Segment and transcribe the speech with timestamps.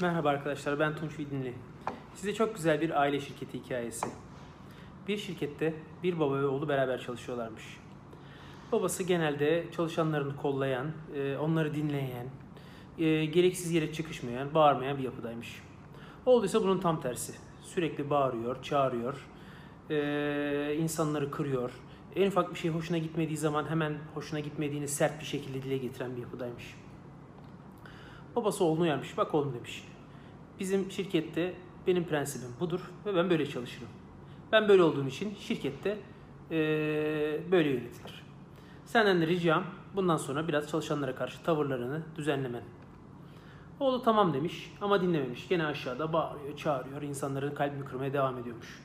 [0.00, 1.54] Merhaba arkadaşlar, ben Tunç Vidinli.
[2.14, 4.06] Size çok güzel bir aile şirketi hikayesi.
[5.08, 7.62] Bir şirkette bir baba ve oğlu beraber çalışıyorlarmış.
[8.72, 10.86] Babası genelde çalışanlarını kollayan,
[11.16, 12.26] e, onları dinleyen,
[12.98, 15.62] e, gereksiz yere çıkışmayan, bağırmayan bir yapıdaymış.
[16.26, 17.32] Oğlu ise bunun tam tersi.
[17.62, 19.26] Sürekli bağırıyor, çağırıyor,
[19.90, 21.70] e, insanları kırıyor.
[22.16, 26.16] En ufak bir şey hoşuna gitmediği zaman hemen hoşuna gitmediğini sert bir şekilde dile getiren
[26.16, 26.74] bir yapıdaymış.
[28.36, 29.18] Babası oğlunu uyarmış.
[29.18, 29.84] Bak oğlum demiş.
[30.60, 31.54] Bizim şirkette
[31.86, 33.88] benim prensibim budur ve ben böyle çalışırım.
[34.52, 35.98] Ben böyle olduğum için şirkette
[36.50, 38.24] eee, böyle yönetilir.
[38.84, 39.64] Senden de ricam
[39.96, 42.62] bundan sonra biraz çalışanlara karşı tavırlarını düzenlemen.
[43.80, 45.48] Oğlu tamam demiş ama dinlememiş.
[45.48, 47.02] Gene aşağıda bağırıyor, çağırıyor.
[47.02, 48.82] insanların kalbini kırmaya devam ediyormuş.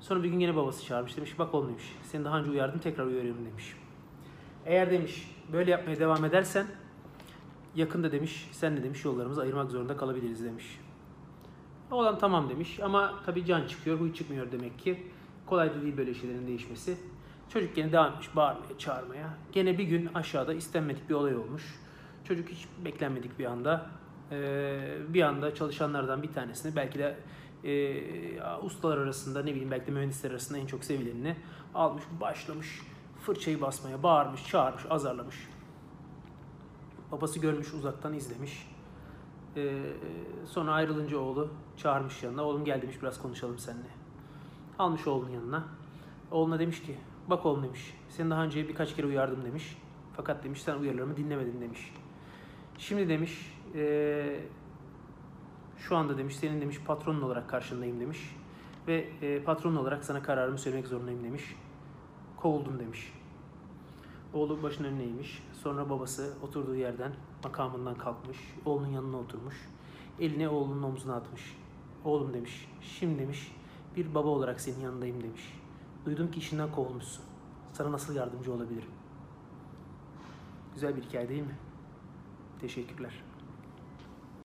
[0.00, 1.38] Sonra bir gün gene babası çağırmış demiş.
[1.38, 1.92] Bak oğlum demiş.
[2.02, 3.76] Seni daha önce uyardım tekrar uyarıyorum demiş.
[4.66, 6.66] Eğer demiş böyle yapmaya devam edersen
[7.76, 10.80] yakında demiş senle demiş yollarımızı ayırmak zorunda kalabiliriz demiş.
[11.90, 15.06] Oğlan tamam demiş ama tabii can çıkıyor, huy çıkmıyor demek ki.
[15.46, 16.96] Kolay değil böyle şeylerin değişmesi.
[17.48, 19.34] Çocuk gene devam etmiş bağırmaya, çağırmaya.
[19.52, 21.62] Gene bir gün aşağıda istenmedik bir olay olmuş.
[22.24, 23.86] Çocuk hiç beklenmedik bir anda
[24.32, 27.16] eee, bir anda çalışanlardan bir tanesini belki de
[27.64, 31.36] eee, ustalar arasında ne bileyim belki de mühendisler arasında en çok sevilenini
[31.74, 32.82] almış başlamış
[33.20, 35.36] fırçayı basmaya bağırmış çağırmış azarlamış.
[37.16, 38.68] Babası görmüş uzaktan izlemiş.
[39.56, 39.82] Ee,
[40.46, 42.44] sonra ayrılınca oğlu çağırmış yanına.
[42.44, 43.88] Oğlum gel demiş biraz konuşalım seninle.
[44.78, 45.64] Almış oğlunun yanına.
[46.30, 46.96] Oğluna demiş ki
[47.30, 47.94] bak oğlum demiş.
[48.08, 49.78] Seni daha önce birkaç kere uyardım demiş.
[50.16, 51.92] Fakat demiş sen uyarılarımı dinlemedin demiş.
[52.78, 54.40] Şimdi demiş ee,
[55.78, 58.36] şu anda demiş senin demiş patronun olarak karşındayım demiş.
[58.88, 61.56] Ve e, patronun olarak sana kararımı söylemek zorundayım demiş.
[62.36, 63.12] Kovuldun demiş.
[64.36, 65.42] Oğlu başının önüne eğmiş.
[65.62, 67.12] Sonra babası oturduğu yerden
[67.44, 68.38] makamından kalkmış.
[68.64, 69.54] Oğlunun yanına oturmuş.
[70.20, 71.56] Elini oğlunun omzuna atmış.
[72.04, 72.68] Oğlum demiş.
[72.80, 73.52] Şimdi demiş
[73.96, 75.60] bir baba olarak senin yanındayım demiş.
[76.04, 77.24] Duydum ki işinden kovulmuşsun.
[77.72, 78.90] Sana nasıl yardımcı olabilirim?
[80.74, 81.58] Güzel bir hikaye değil mi?
[82.60, 83.22] Teşekkürler.